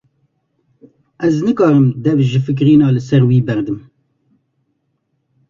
[1.27, 3.79] Ez nikarim dev ji fikirîna li ser wî berdim.